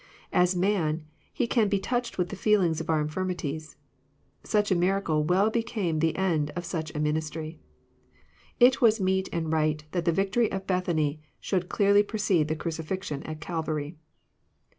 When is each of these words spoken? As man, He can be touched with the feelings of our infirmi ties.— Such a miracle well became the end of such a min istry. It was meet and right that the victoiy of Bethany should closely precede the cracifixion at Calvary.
As 0.33 0.55
man, 0.55 1.05
He 1.31 1.45
can 1.45 1.69
be 1.69 1.77
touched 1.77 2.17
with 2.17 2.29
the 2.29 2.35
feelings 2.35 2.81
of 2.81 2.89
our 2.89 3.05
infirmi 3.05 3.37
ties.— 3.37 3.75
Such 4.43 4.71
a 4.71 4.75
miracle 4.75 5.23
well 5.23 5.51
became 5.51 5.99
the 5.99 6.15
end 6.15 6.49
of 6.55 6.65
such 6.65 6.89
a 6.95 6.99
min 6.99 7.17
istry. 7.17 7.59
It 8.59 8.81
was 8.81 8.99
meet 8.99 9.29
and 9.31 9.53
right 9.53 9.85
that 9.91 10.05
the 10.05 10.11
victoiy 10.11 10.51
of 10.51 10.65
Bethany 10.65 11.21
should 11.39 11.69
closely 11.69 12.01
precede 12.01 12.47
the 12.47 12.55
cracifixion 12.55 13.21
at 13.29 13.41
Calvary. 13.41 13.95